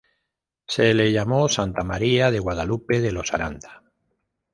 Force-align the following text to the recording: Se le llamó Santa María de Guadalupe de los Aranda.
Se 0.65 0.95
le 0.95 1.11
llamó 1.11 1.47
Santa 1.47 1.83
María 1.83 2.31
de 2.31 2.39
Guadalupe 2.39 3.01
de 3.01 3.11
los 3.11 3.35
Aranda. 3.35 3.83